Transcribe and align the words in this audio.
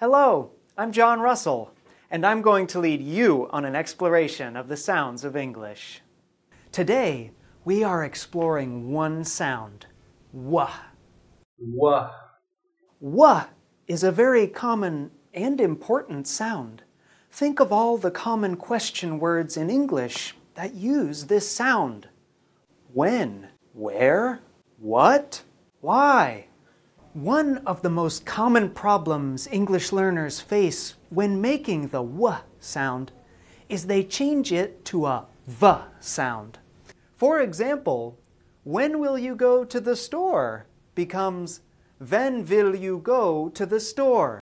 Hello, 0.00 0.52
I'm 0.78 0.92
John 0.92 1.20
Russell, 1.20 1.74
and 2.10 2.24
I'm 2.24 2.40
going 2.40 2.66
to 2.68 2.80
lead 2.80 3.02
you 3.02 3.50
on 3.50 3.66
an 3.66 3.76
exploration 3.76 4.56
of 4.56 4.66
the 4.66 4.76
sounds 4.78 5.24
of 5.24 5.36
English. 5.36 6.00
Today, 6.72 7.32
we 7.66 7.84
are 7.84 8.02
exploring 8.02 8.92
one 8.92 9.24
sound, 9.24 9.84
w. 10.32 10.66
W. 11.58 12.08
W 13.02 13.40
is 13.88 14.02
a 14.02 14.10
very 14.10 14.46
common 14.46 15.10
and 15.34 15.60
important 15.60 16.26
sound. 16.26 16.82
Think 17.30 17.60
of 17.60 17.70
all 17.70 17.98
the 17.98 18.10
common 18.10 18.56
question 18.56 19.18
words 19.18 19.58
in 19.58 19.68
English 19.68 20.34
that 20.54 20.72
use 20.72 21.26
this 21.26 21.46
sound. 21.46 22.08
When, 22.94 23.48
where, 23.74 24.40
what, 24.78 25.42
why. 25.82 26.46
One 27.12 27.58
of 27.66 27.82
the 27.82 27.90
most 27.90 28.24
common 28.24 28.70
problems 28.70 29.48
English 29.50 29.90
learners 29.90 30.38
face 30.38 30.94
when 31.08 31.40
making 31.40 31.88
the 31.88 32.04
w 32.04 32.36
sound 32.60 33.10
is 33.68 33.88
they 33.88 34.04
change 34.04 34.52
it 34.52 34.84
to 34.84 35.06
a 35.06 35.26
v 35.44 35.72
sound. 35.98 36.60
For 37.16 37.40
example, 37.40 38.16
when 38.62 39.00
will 39.00 39.18
you 39.18 39.34
go 39.34 39.64
to 39.64 39.80
the 39.80 39.96
store 39.96 40.66
becomes 40.94 41.62
when 41.98 42.46
will 42.46 42.76
you 42.76 42.98
go 42.98 43.48
to 43.48 43.66
the 43.66 43.80
store? 43.80 44.38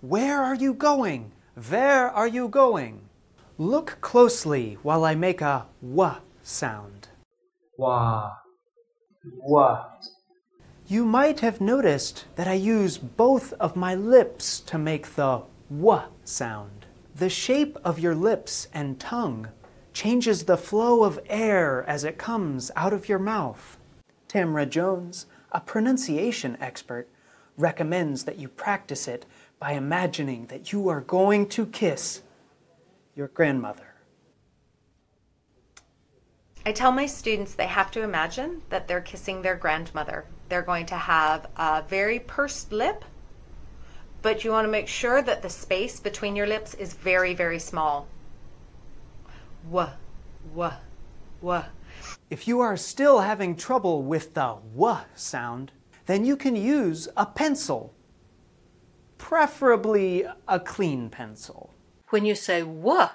Where 0.00 0.42
are 0.42 0.56
you 0.56 0.74
going? 0.74 1.30
Where 1.70 2.10
are 2.10 2.26
you 2.26 2.48
going? 2.48 3.08
Look 3.58 3.98
closely 4.00 4.76
while 4.82 5.04
I 5.04 5.14
make 5.14 5.40
a 5.40 5.66
w 5.80 6.16
sound. 6.42 7.10
W. 7.78 8.30
W. 9.46 10.17
You 10.90 11.04
might 11.04 11.40
have 11.40 11.60
noticed 11.60 12.24
that 12.36 12.48
I 12.48 12.54
use 12.54 12.96
both 12.96 13.52
of 13.60 13.76
my 13.76 13.94
lips 13.94 14.58
to 14.60 14.78
make 14.78 15.16
the 15.16 15.42
w 15.68 16.02
sound. 16.24 16.86
The 17.14 17.28
shape 17.28 17.76
of 17.84 17.98
your 17.98 18.14
lips 18.14 18.68
and 18.72 18.98
tongue 18.98 19.48
changes 19.92 20.44
the 20.44 20.56
flow 20.56 21.04
of 21.04 21.20
air 21.28 21.84
as 21.86 22.04
it 22.04 22.16
comes 22.16 22.70
out 22.74 22.94
of 22.94 23.06
your 23.06 23.18
mouth. 23.18 23.76
Tamra 24.30 24.66
Jones, 24.66 25.26
a 25.52 25.60
pronunciation 25.60 26.56
expert, 26.58 27.06
recommends 27.58 28.24
that 28.24 28.38
you 28.38 28.48
practice 28.48 29.06
it 29.06 29.26
by 29.60 29.72
imagining 29.72 30.46
that 30.46 30.72
you 30.72 30.88
are 30.88 31.02
going 31.02 31.50
to 31.50 31.66
kiss 31.66 32.22
your 33.14 33.28
grandmother. 33.28 33.92
I 36.64 36.72
tell 36.72 36.92
my 36.92 37.04
students 37.04 37.52
they 37.52 37.66
have 37.66 37.90
to 37.90 38.02
imagine 38.02 38.62
that 38.70 38.88
they're 38.88 39.02
kissing 39.02 39.42
their 39.42 39.56
grandmother. 39.56 40.24
They're 40.48 40.62
going 40.62 40.86
to 40.86 40.96
have 40.96 41.46
a 41.56 41.82
very 41.88 42.18
pursed 42.18 42.72
lip, 42.72 43.04
but 44.22 44.44
you 44.44 44.50
want 44.50 44.66
to 44.66 44.70
make 44.70 44.88
sure 44.88 45.22
that 45.22 45.42
the 45.42 45.50
space 45.50 46.00
between 46.00 46.36
your 46.36 46.46
lips 46.46 46.74
is 46.74 46.94
very, 46.94 47.34
very 47.34 47.58
small. 47.58 48.06
W, 49.70 49.88
w, 50.54 50.72
w. 51.42 51.64
If 52.30 52.48
you 52.48 52.60
are 52.60 52.76
still 52.76 53.20
having 53.20 53.56
trouble 53.56 54.02
with 54.02 54.34
the 54.34 54.56
w 54.74 54.96
sound, 55.14 55.72
then 56.06 56.24
you 56.24 56.36
can 56.36 56.56
use 56.56 57.08
a 57.16 57.26
pencil, 57.26 57.92
preferably 59.18 60.24
a 60.46 60.58
clean 60.58 61.10
pencil. 61.10 61.74
When 62.08 62.24
you 62.24 62.34
say 62.34 62.60
w, 62.60 63.08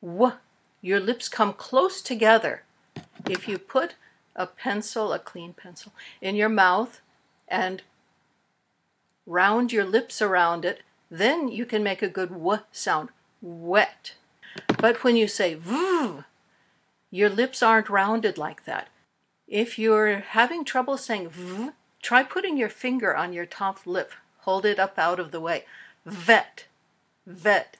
w, 0.00 0.32
your 0.80 1.00
lips 1.00 1.28
come 1.28 1.52
close 1.52 2.00
together. 2.00 2.62
If 3.28 3.48
you 3.48 3.58
put 3.58 3.96
a 4.36 4.46
pencil, 4.46 5.12
a 5.12 5.18
clean 5.18 5.54
pencil, 5.54 5.92
in 6.20 6.36
your 6.36 6.48
mouth 6.48 7.00
and 7.48 7.82
round 9.26 9.72
your 9.72 9.84
lips 9.84 10.22
around 10.22 10.64
it, 10.64 10.82
then 11.10 11.48
you 11.48 11.66
can 11.66 11.82
make 11.82 12.02
a 12.02 12.08
good 12.08 12.28
w 12.28 12.60
sound, 12.70 13.08
wet. 13.40 14.14
But 14.78 15.02
when 15.02 15.16
you 15.16 15.26
say 15.26 15.54
v, 15.54 16.24
your 17.10 17.28
lips 17.28 17.62
aren't 17.62 17.88
rounded 17.88 18.38
like 18.38 18.64
that. 18.64 18.88
If 19.48 19.78
you're 19.78 20.18
having 20.18 20.64
trouble 20.64 20.98
saying 20.98 21.30
v, 21.30 21.70
try 22.02 22.22
putting 22.22 22.56
your 22.56 22.68
finger 22.68 23.14
on 23.14 23.32
your 23.32 23.46
top 23.46 23.86
lip. 23.86 24.12
Hold 24.40 24.64
it 24.64 24.78
up 24.78 24.98
out 24.98 25.18
of 25.18 25.30
the 25.30 25.40
way. 25.40 25.64
Vet, 26.04 26.66
vet. 27.26 27.76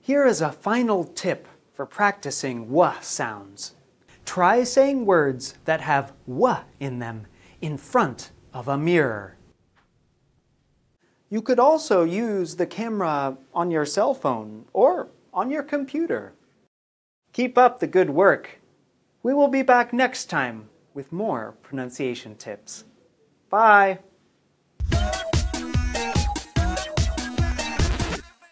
Here 0.00 0.26
is 0.26 0.40
a 0.40 0.52
final 0.52 1.04
tip 1.04 1.46
for 1.72 1.86
practicing 1.86 2.66
w 2.66 2.92
sounds. 3.00 3.74
Try 4.30 4.62
saying 4.62 5.06
words 5.06 5.54
that 5.64 5.80
have 5.80 6.12
w 6.24 6.54
in 6.78 7.00
them 7.00 7.26
in 7.60 7.76
front 7.76 8.30
of 8.54 8.68
a 8.68 8.78
mirror. 8.78 9.36
You 11.28 11.42
could 11.42 11.58
also 11.58 12.04
use 12.04 12.54
the 12.54 12.64
camera 12.64 13.36
on 13.52 13.72
your 13.72 13.84
cell 13.84 14.14
phone 14.14 14.66
or 14.72 15.08
on 15.34 15.50
your 15.50 15.64
computer. 15.64 16.32
Keep 17.32 17.58
up 17.58 17.80
the 17.80 17.88
good 17.88 18.10
work. 18.10 18.60
We 19.24 19.34
will 19.34 19.48
be 19.48 19.62
back 19.62 19.92
next 19.92 20.26
time 20.26 20.68
with 20.94 21.10
more 21.10 21.56
pronunciation 21.62 22.36
tips. 22.36 22.84
Bye. 23.48 23.98